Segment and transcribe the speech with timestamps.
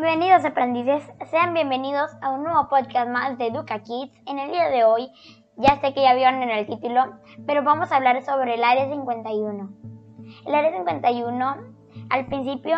[0.00, 4.14] Bienvenidos aprendices, sean bienvenidos a un nuevo podcast más de Educa Kids.
[4.26, 5.10] En el día de hoy,
[5.56, 7.18] ya sé que ya vieron en el título,
[7.48, 9.70] pero vamos a hablar sobre el Área 51.
[10.46, 11.56] El Área 51,
[12.10, 12.76] al principio,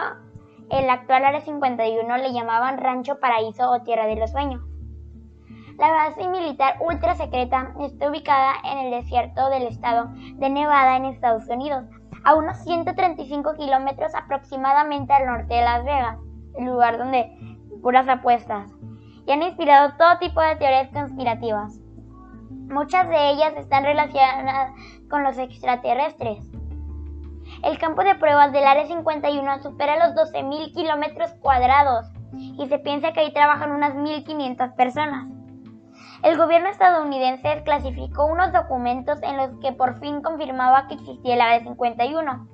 [0.71, 4.62] el actual Área 51 le llamaban Rancho Paraíso o Tierra de los Sueños.
[5.77, 11.04] La base militar ultra secreta está ubicada en el desierto del estado de Nevada en
[11.04, 11.84] Estados Unidos,
[12.25, 16.17] a unos 135 kilómetros aproximadamente al norte de Las Vegas
[16.59, 17.32] lugar donde
[17.82, 18.71] puras apuestas,
[19.27, 21.79] y han inspirado todo tipo de teorías conspirativas.
[22.50, 24.73] Muchas de ellas están relacionadas
[25.09, 26.50] con los extraterrestres.
[27.64, 33.12] El campo de pruebas del Área 51 supera los 12.000 kilómetros cuadrados y se piensa
[33.12, 35.27] que ahí trabajan unas 1.500 personas.
[36.23, 41.41] El gobierno estadounidense clasificó unos documentos en los que por fin confirmaba que existía el
[41.41, 42.48] Área 51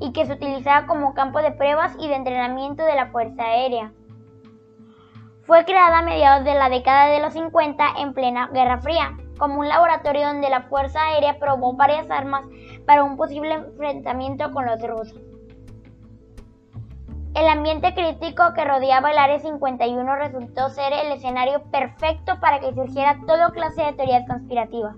[0.00, 3.92] y que se utilizaba como campo de pruebas y de entrenamiento de la Fuerza Aérea.
[5.42, 9.60] Fue creada a mediados de la década de los 50 en plena Guerra Fría, como
[9.60, 12.44] un laboratorio donde la Fuerza Aérea probó varias armas
[12.84, 15.20] para un posible enfrentamiento con los rusos.
[17.36, 22.72] El ambiente crítico que rodeaba el Área 51 resultó ser el escenario perfecto para que
[22.72, 24.96] surgiera toda clase de teorías conspirativas.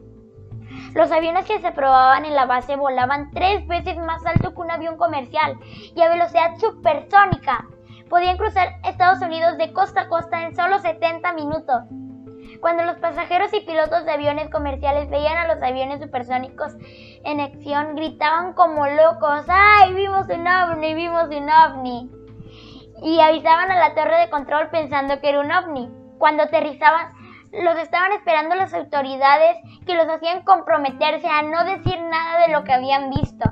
[0.95, 4.71] Los aviones que se probaban en la base volaban tres veces más alto que un
[4.71, 5.59] avión comercial
[5.95, 7.67] y a velocidad supersónica.
[8.09, 11.85] Podían cruzar Estados Unidos de costa a costa en solo 70 minutos.
[12.61, 16.75] Cuando los pasajeros y pilotos de aviones comerciales veían a los aviones supersónicos
[17.25, 22.11] en acción, gritaban como locos, ¡ay, vimos un ovni, vimos un ovni!
[23.03, 25.89] Y avisaban a la torre de control pensando que era un ovni.
[26.19, 27.13] Cuando aterrizaban,
[27.53, 32.65] los estaban esperando las autoridades que los hacían comprometerse a no decir nada de lo
[32.65, 33.51] que habían visto.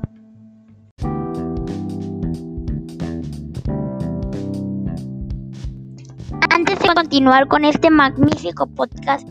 [6.50, 9.28] Antes de continuar con este magnífico podcast,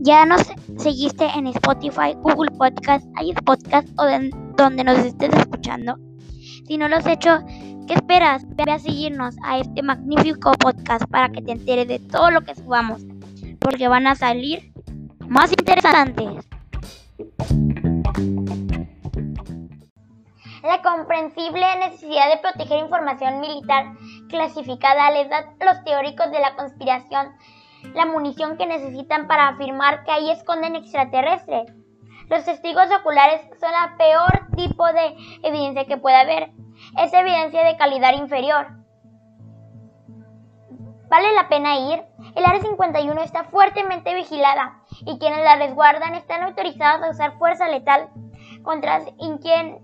[0.00, 0.42] ya nos
[0.78, 4.04] seguiste en Spotify, Google Podcast, iPod Podcast o
[4.56, 5.96] donde nos estés escuchando.
[6.66, 7.38] Si no lo has hecho,
[7.86, 8.44] ¿qué esperas?
[8.56, 12.54] Ve a seguirnos a este magnífico podcast para que te enteres de todo lo que
[12.54, 13.04] subamos
[13.60, 14.72] porque van a salir
[15.28, 16.48] más interesantes.
[20.62, 23.92] La comprensible necesidad de proteger información militar
[24.28, 27.28] clasificada les da a los teóricos de la conspiración
[27.94, 31.72] la munición que necesitan para afirmar que ahí esconden extraterrestres.
[32.28, 36.50] Los testigos oculares son el peor tipo de evidencia que puede haber.
[36.98, 38.66] Es evidencia de calidad inferior.
[41.16, 42.04] ¿Vale la pena ir?
[42.34, 47.68] El Área 51 está fuertemente vigilada y quienes la resguardan están autorizados a usar fuerza
[47.68, 48.10] letal
[48.62, 49.00] contra
[49.40, 49.78] quien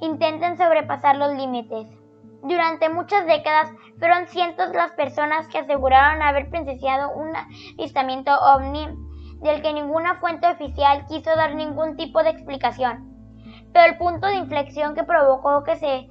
[0.00, 1.86] intenten sobrepasar los límites.
[2.42, 8.88] Durante muchas décadas fueron cientos las personas que aseguraron haber presenciado un avistamiento ovni
[9.42, 13.06] del que ninguna fuente oficial quiso dar ningún tipo de explicación.
[13.72, 16.08] Pero el punto de inflexión que provocó que se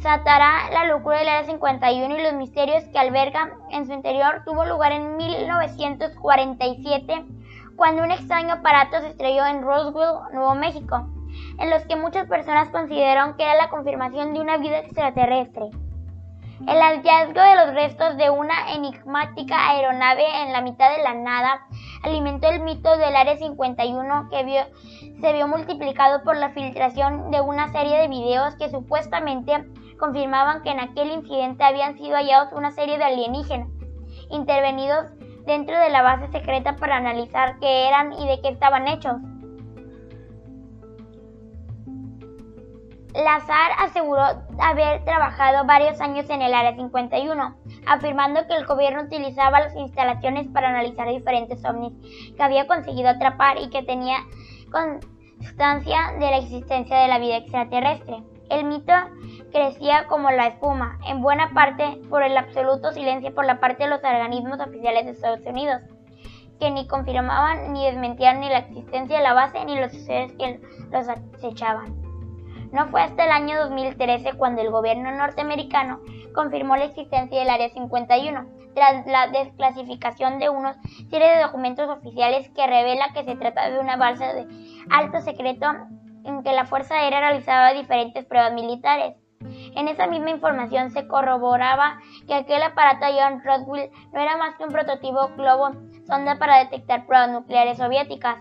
[0.00, 4.64] Satará la locura del Área 51 y los misterios que alberga en su interior tuvo
[4.64, 7.24] lugar en 1947,
[7.74, 11.08] cuando un extraño aparato se estrelló en Roswell, Nuevo México,
[11.58, 15.70] en los que muchas personas consideraron que era la confirmación de una vida extraterrestre.
[16.66, 21.66] El hallazgo de los restos de una enigmática aeronave en la mitad de la nada
[22.02, 24.66] alimentó el mito del Área 51 que
[25.20, 30.70] se vio multiplicado por la filtración de una serie de videos que supuestamente confirmaban que
[30.70, 33.68] en aquel incidente habían sido hallados una serie de alienígenas
[34.30, 35.06] intervenidos
[35.46, 39.16] dentro de la base secreta para analizar qué eran y de qué estaban hechos.
[43.14, 44.22] Lazar aseguró
[44.60, 47.56] haber trabajado varios años en el Área 51,
[47.86, 51.94] afirmando que el gobierno utilizaba las instalaciones para analizar diferentes ovnis
[52.36, 54.18] que había conseguido atrapar y que tenía
[54.70, 58.22] constancia de la existencia de la vida extraterrestre.
[58.50, 58.92] El mito
[59.52, 63.90] crecía como la espuma, en buena parte por el absoluto silencio por la parte de
[63.90, 65.82] los organismos oficiales de Estados Unidos,
[66.58, 70.60] que ni confirmaban ni desmentían ni la existencia de la base ni los sucesos que
[70.90, 71.94] los acechaban.
[72.72, 76.00] No fue hasta el año 2013 cuando el gobierno norteamericano
[76.34, 80.76] confirmó la existencia del Área 51, tras la desclasificación de unos
[81.10, 84.46] serie de documentos oficiales que revela que se trata de una balsa de
[84.90, 85.66] alto secreto
[86.24, 89.16] en que la Fuerza Aérea realizaba diferentes pruebas militares.
[89.74, 94.64] En esa misma información se corroboraba que aquel aparato John Roswell no era más que
[94.64, 95.70] un prototipo globo
[96.06, 98.38] sonda para detectar pruebas nucleares soviéticas.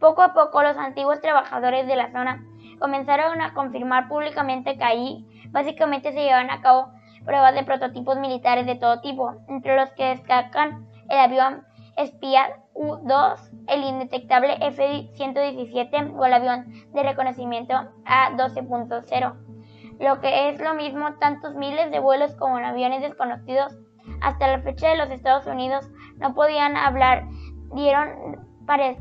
[0.00, 2.44] Poco a poco los antiguos trabajadores de la zona
[2.78, 6.90] comenzaron a confirmar públicamente que allí básicamente se llevaban a cabo
[7.24, 11.64] pruebas de prototipos militares de todo tipo, entre los que destacan el avión
[11.96, 17.74] espía U-2, el indetectable F-117 o el avión de reconocimiento
[18.04, 19.53] A-12.0.
[20.00, 23.76] Lo que es lo mismo, tantos miles de vuelos como en aviones desconocidos
[24.20, 27.26] hasta la fecha de los Estados Unidos no podían hablar,
[27.74, 28.44] dieron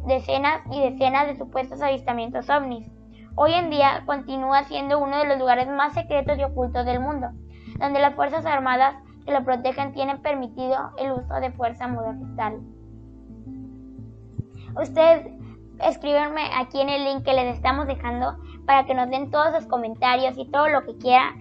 [0.06, 2.90] decenas y decenas de supuestos avistamientos ovnis.
[3.36, 7.30] Hoy en día continúa siendo uno de los lugares más secretos y ocultos del mundo,
[7.80, 8.96] donde las Fuerzas Armadas
[9.26, 12.60] que lo protegen tienen permitido el uso de fuerza mortal.
[14.80, 15.32] Ustedes
[15.80, 19.66] escríbanme aquí en el link que les estamos dejando para que nos den todos sus
[19.68, 21.40] comentarios y todo lo que quieran.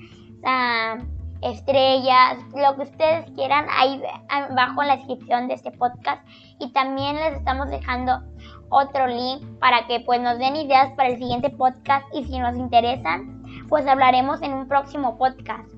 [1.42, 6.24] Estrellas, lo que ustedes quieran ahí abajo en la descripción de este podcast.
[6.60, 8.20] Y también les estamos dejando
[8.68, 12.56] otro link para que pues nos den ideas para el siguiente podcast y si nos
[12.56, 15.68] interesan, pues hablaremos en un próximo podcast.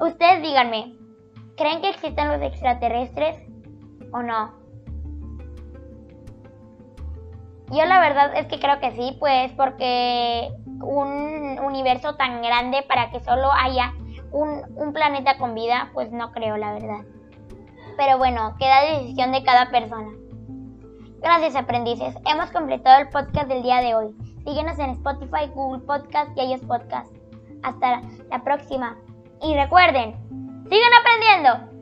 [0.00, 0.94] Ustedes díganme,
[1.56, 3.36] ¿creen que existen los extraterrestres
[4.12, 4.54] o no?
[7.70, 10.50] Yo la verdad es que creo que sí, pues porque
[10.82, 13.92] un universo tan grande para que solo haya
[14.34, 17.04] un, planeta con vida, pues no creo, la verdad.
[17.96, 20.10] Pero bueno, queda decisión de cada persona.
[21.20, 24.14] Gracias aprendices, hemos completado el podcast del día de hoy.
[24.44, 27.14] Síguenos en Spotify, Google Podcast y ellos Podcast.
[27.62, 28.98] Hasta la próxima.
[29.40, 30.14] Y recuerden,
[30.68, 31.73] sigan aprendiendo.